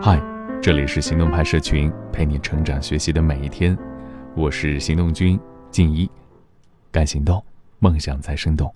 [0.00, 0.20] 嗨，
[0.60, 3.76] 这里是行动派社群，陪你成长学习的每一天。
[4.34, 5.38] 我是行动君
[5.70, 6.10] 静一，
[6.90, 7.44] 敢行动，
[7.78, 8.74] 梦想才生动。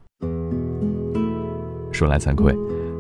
[1.91, 2.55] 说来惭愧，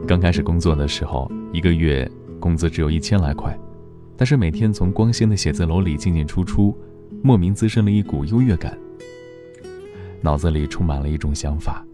[0.08, 2.10] 刚开始工作的时候，一个月
[2.40, 3.56] 工资只有一千来块，
[4.16, 6.76] 但是每天从光鲜的写字楼里进进出出，
[7.22, 8.76] 莫名滋生了一股优越感。
[10.22, 11.84] 脑子里充满了一种想法：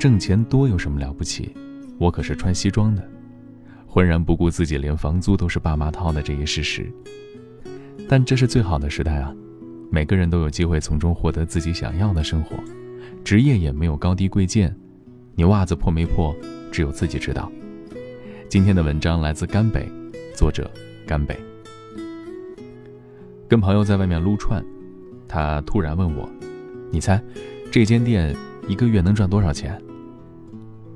[0.00, 1.54] 挣钱多有什么了不起？
[1.98, 3.06] 我可是穿西装的。
[3.92, 6.88] 浑然不顾自己连房租都是爸妈掏的这一事实，
[8.08, 9.34] 但这是最好的时代啊！
[9.90, 12.54] 每个人都有机会从中获得自己想要的生活，
[13.24, 14.72] 职业也没有高低贵贱，
[15.34, 16.32] 你袜子破没破，
[16.70, 17.50] 只有自己知道。
[18.48, 19.90] 今天的文章来自甘北，
[20.36, 20.70] 作者
[21.04, 21.36] 甘北。
[23.48, 24.64] 跟朋友在外面撸串，
[25.26, 26.30] 他突然问我
[26.92, 27.20] ：“你猜，
[27.72, 28.32] 这间店
[28.68, 29.76] 一个月能赚多少钱？”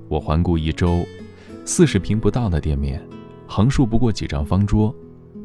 [0.07, 1.05] 我环顾一周。
[1.67, 3.03] 四十平不到的店面，
[3.47, 4.95] 横竖不过几张方桌，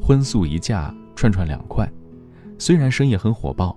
[0.02, 1.90] 荤素一价，串串两块。
[2.58, 3.74] 虽然生意很火爆，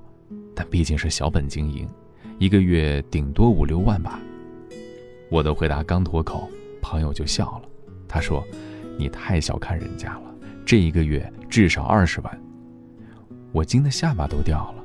[0.54, 1.88] 但毕竟是小本经营，
[2.40, 4.20] 一个月顶多五六万吧。
[5.30, 6.50] 我的回答刚脱口，
[6.82, 7.70] 朋友就笑了。
[8.10, 8.44] 他说
[9.00, 10.36] ：“你太小看人家了，
[10.66, 12.42] 这一个月至少二十万。”
[13.54, 14.84] 我惊得下巴都掉了，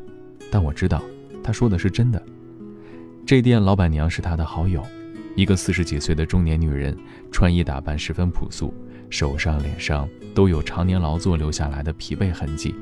[0.49, 1.03] 但我知道
[1.43, 2.23] 他说的是真的。
[3.27, 4.81] 这店老板娘是他的好友。
[5.39, 6.99] 一个四十几岁的中年女人，
[7.31, 8.75] 穿衣打扮十分朴素，
[9.09, 12.75] 手上、脸上都有常年劳作留下来的疲惫痕迹。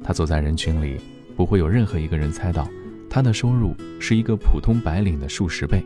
[0.00, 1.00] 她走在人群里，
[1.34, 2.68] 不会有任何一个人猜到，
[3.10, 5.84] 她的收入是一个普通白领的数十倍。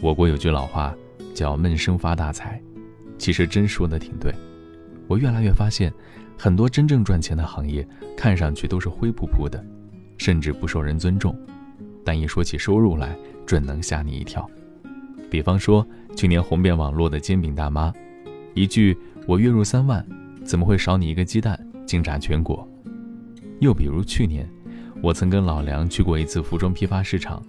[0.00, 0.96] 我国有句老话
[1.34, 2.58] 叫“闷声发大财”，
[3.18, 4.34] 其实真说的挺对。
[5.06, 5.92] 我越来越发现，
[6.38, 9.62] 很多真正赚钱的行业，看上去都是灰扑扑的，
[10.16, 11.38] 甚至不受人尊重。
[12.02, 13.14] 但一说起收入来，
[13.46, 14.48] 准能吓你一跳。
[15.30, 17.92] 比方说，去年红遍网络的煎饼大妈，
[18.54, 20.04] 一句“我月入三万，
[20.44, 22.68] 怎么会少你一个鸡蛋”，惊炸全国。
[23.60, 24.48] 又比如去年，
[25.02, 27.42] 我曾跟老梁去过一次服装批发市场，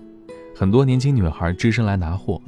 [0.55, 2.41] 很多年轻女孩只身来拿货，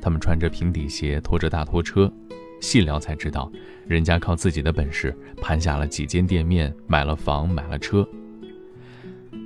[0.00, 2.12] 她们穿着平底鞋，拖着大拖车，
[2.60, 3.50] 细聊才知道，
[3.86, 8.06] 人家靠自己的本事盘下了几间店面，买了房，买了车，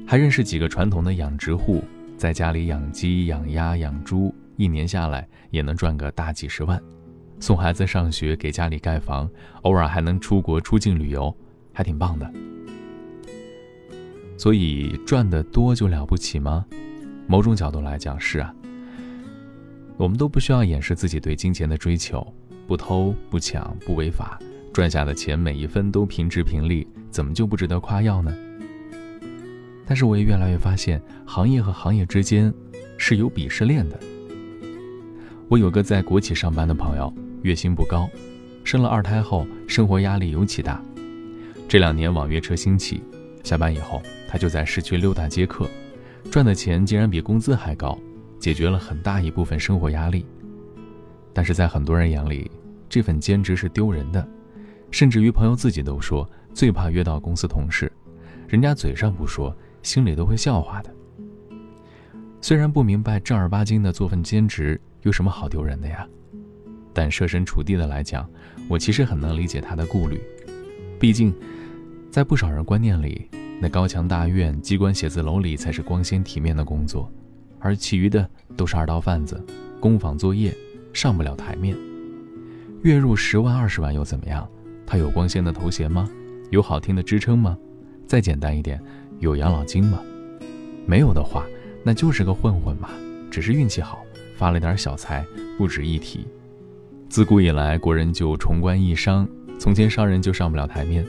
[0.06, 1.84] 还认识几个传统的养殖户。
[2.18, 6.82] 在家里养鸡、养鸭、养猪，一年下来也能赚个大几十万，
[7.38, 9.30] 送孩子上学，给家里盖房，
[9.62, 11.32] 偶尔还能出国出境旅游，
[11.72, 12.28] 还挺棒的。
[14.36, 16.66] 所以赚得多就了不起吗？
[17.28, 18.52] 某种角度来讲是啊。
[19.96, 22.26] 我们都不需要掩饰自己对金钱的追求，
[22.66, 24.36] 不偷不抢不违法，
[24.72, 28.36] 赚下的钱每一分都凭直凭利，怎么就不值得夸耀呢？
[29.88, 32.52] 但是我也越来越发现，行业和行业之间
[32.98, 33.98] 是有鄙视链的。
[35.48, 37.10] 我有个在国企上班的朋友，
[37.40, 38.06] 月薪不高，
[38.64, 40.78] 生了二胎后，生活压力尤其大。
[41.66, 43.02] 这两年网约车兴起，
[43.42, 45.66] 下班以后他就在市区溜达接客，
[46.30, 47.98] 赚的钱竟然比工资还高，
[48.38, 50.26] 解决了很大一部分生活压力。
[51.32, 52.50] 但是在很多人眼里，
[52.90, 54.28] 这份兼职是丢人的，
[54.90, 57.90] 甚至于朋友自己都说最怕约到公司同事，
[58.48, 59.56] 人家嘴上不说。
[59.88, 60.94] 心里都会笑话的。
[62.42, 66.06] 虽然不明白正儿八经的做份兼职有什么好丢人的呀，
[66.92, 68.28] 但设身处地的来讲，
[68.68, 70.20] 我其实很能理解他的顾虑。
[71.00, 71.34] 毕竟，
[72.10, 73.30] 在不少人观念里，
[73.62, 77.10] 那高墙大院、机关写字楼里才是光鲜体面的工作，
[77.58, 78.28] 而其余的
[78.58, 79.42] 都是二道贩子、
[79.80, 80.54] 工坊作业，
[80.92, 81.74] 上不了台面。
[82.82, 84.46] 月入十万、二十万又怎么样？
[84.86, 86.06] 他有光鲜的头衔吗？
[86.50, 87.56] 有好听的支撑吗？
[88.06, 88.78] 再简单一点。
[89.20, 90.00] 有养老金吗？
[90.86, 91.44] 没有的话，
[91.82, 92.88] 那就是个混混嘛，
[93.30, 94.04] 只是运气好，
[94.36, 95.24] 发了点小财，
[95.56, 96.26] 不值一提。
[97.08, 101.04] 自古以来，国人就崇官抑商，从前商人就上不了台面，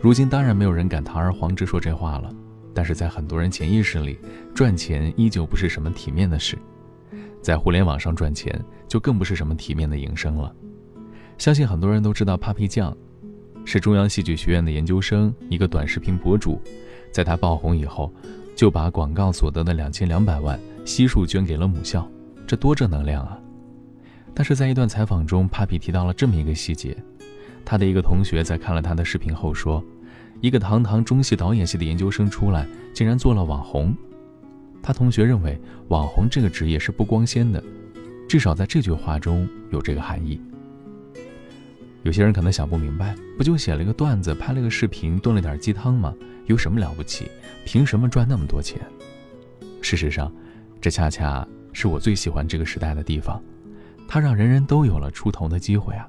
[0.00, 2.30] 如今当然没有人敢堂而皇之说这话了。
[2.74, 4.18] 但是在很多人潜意识里，
[4.54, 6.58] 赚钱依旧不是什么体面的事，
[7.40, 10.54] 在互联网上赚钱就更不是什么体面的营生了。
[11.38, 12.94] 相信很多人都知道，Papi 酱
[13.64, 16.60] 是中央戏剧学院的研究生，一个短视频博主。
[17.16, 18.12] 在他爆红以后，
[18.54, 22.06] 就把广告所得的两千两百万悉数捐给了母校，
[22.46, 23.38] 这多正能量啊！
[24.34, 26.94] 但是在一段采访中，Papi 提到了这么一个细节：
[27.64, 29.82] 他的一个同学在看了他的视频后说，
[30.42, 33.96] 一个堂堂中戏导演系的研究生出来，竟然做了网红。
[34.82, 35.58] 他同学认为，
[35.88, 37.64] 网红这个职业是不光鲜的，
[38.28, 40.38] 至少在这句话中有这个含义。
[42.06, 46.14] 有些人可能想不明白，不就写了个段子，拍了个视频，炖了点鸡汤吗？
[46.44, 47.28] 有什么了不起？
[47.64, 48.80] 凭什么赚那么多钱？
[49.82, 50.32] 事实上，
[50.80, 53.42] 这恰恰是我最喜欢这个时代的地方，
[54.06, 56.08] 它让人人都有了出头的机会啊！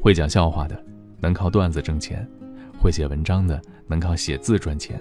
[0.00, 0.84] 会讲笑话的
[1.20, 2.28] 能靠段子挣钱，
[2.76, 5.00] 会写文章的能靠写字赚钱，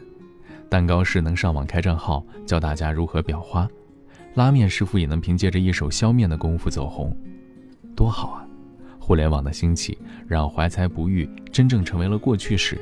[0.70, 3.68] 蛋糕师能上网开账号教大家如何裱花，
[4.36, 7.12] 拉面师傅也能凭借着一手削面的功夫走红，
[7.96, 8.46] 多好啊！
[9.10, 9.98] 互联网的兴起
[10.28, 12.80] 让怀才不遇真正成为了过去式，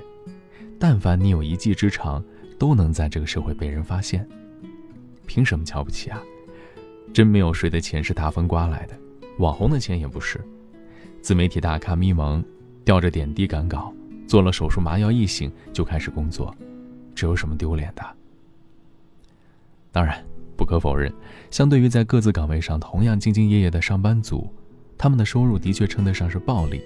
[0.77, 2.21] 但凡你有一技之长，
[2.59, 4.27] 都能在这个社会被人发现。
[5.25, 6.21] 凭什么瞧不起啊？
[7.13, 8.99] 真没有谁的钱是大风刮来的，
[9.37, 10.37] 网红的钱也不是。
[11.21, 12.43] 自媒体大咖咪蒙，
[12.83, 13.93] 吊着点滴赶稿，
[14.27, 16.53] 做了手术麻药一醒就开始工作，
[17.15, 18.03] 这有什么丢脸的？
[19.93, 20.21] 当然，
[20.57, 21.09] 不可否认，
[21.49, 24.53] 相对于在各自岗位上同样兢兢业业的上班族，
[24.97, 26.81] 他们的收入的确称得上是暴利。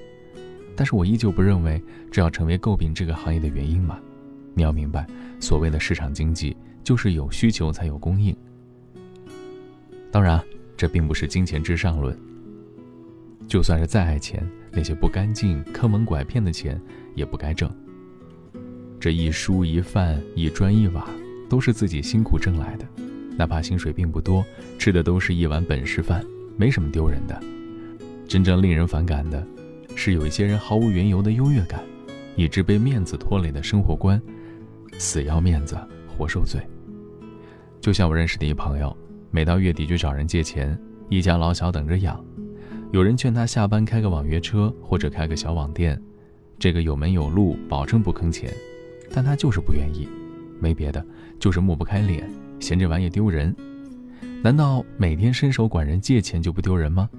[0.75, 3.99] 但是我依旧不认为这要成为诟病这个行业的原因嘛。
[4.53, 5.07] 你要明白，
[5.39, 8.35] 所谓的市场经济，就是有需求才有供应。
[10.11, 10.43] 当然，
[10.75, 12.17] 这并不是金钱至上论。
[13.47, 16.79] 就算是再爱钱，那些不干净、坑蒙拐骗的钱
[17.15, 17.69] 也不该挣。
[18.99, 21.07] 这一蔬一饭一砖一瓦，
[21.49, 22.85] 都是自己辛苦挣来的，
[23.37, 24.43] 哪怕薪水并不多，
[24.77, 26.25] 吃的都是一碗本事饭，
[26.57, 27.41] 没什么丢人的。
[28.31, 29.45] 真正令人反感的，
[29.93, 31.83] 是有一些人毫无缘由的优越感，
[32.37, 34.21] 以致被面子拖累的生活观，
[34.97, 36.61] 死要面子活受罪。
[37.81, 38.95] 就像我认识的一朋友。
[39.31, 40.79] 每到月底就找人借钱，
[41.09, 42.23] 一家老小等着养。
[42.93, 46.01] 有人劝他下班开个网约车或者开个小网店，
[46.57, 48.53] 这个有门有路，保证不坑钱。
[49.13, 50.07] 但他就是不愿意，
[50.57, 51.05] 没别的，
[51.37, 52.29] 就是抹不开脸，
[52.61, 53.53] 嫌这玩意丢人。
[54.41, 57.09] 难道每天伸手管人借钱就不丢人吗？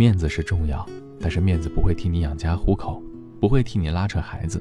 [0.00, 0.88] 面子是重要，
[1.20, 3.02] 但是面子不会替你养家糊口，
[3.38, 4.58] 不会替你拉扯孩子。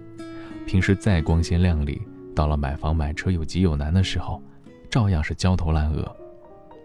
[0.68, 2.02] 平时再光鲜亮丽，
[2.36, 4.44] 到了买房买车有急有难的时候。
[4.90, 6.14] 照样是焦头烂额，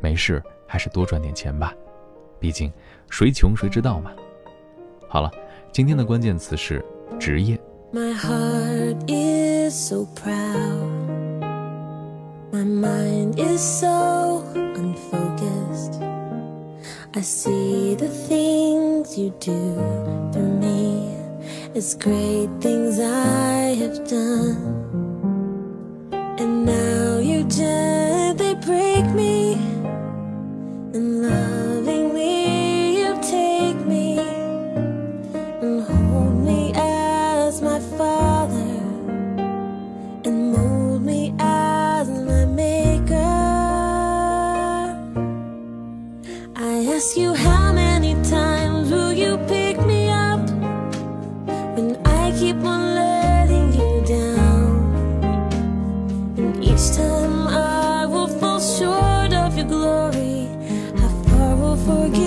[0.01, 1.75] 没事，还是多赚点钱吧，
[2.39, 2.73] 毕竟
[3.11, 4.13] 谁穷谁知道嘛。
[5.09, 5.29] 好了，
[5.73, 6.81] 今天的关键词是
[7.19, 7.61] 职业。
[17.17, 19.55] I see the things you do
[20.33, 21.15] through me.
[21.73, 24.59] It's great things I have done.
[26.11, 29.44] And now you gently break me
[59.65, 60.49] glory,
[60.99, 62.24] how far will forgive?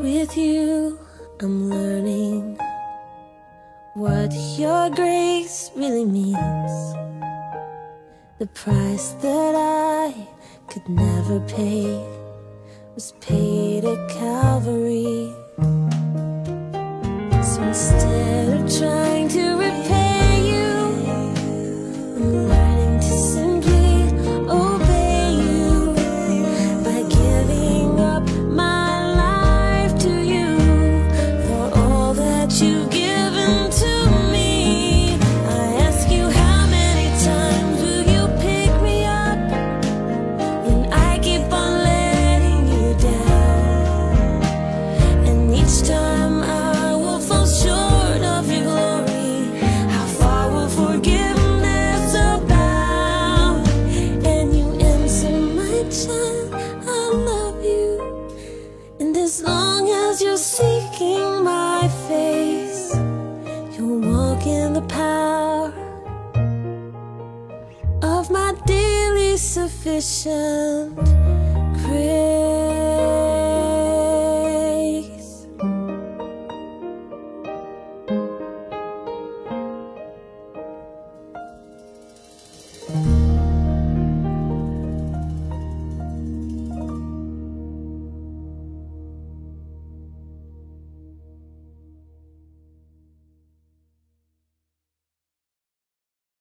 [0.00, 0.98] With you,
[1.40, 2.58] I'm learning
[3.92, 6.72] what your grace really means.
[8.38, 10.26] The price that I
[10.68, 11.84] could never pay
[12.94, 15.34] was paid at Calvary.
[17.44, 19.19] So instead of trying
[32.62, 32.99] you give.
[70.00, 71.19] conditioned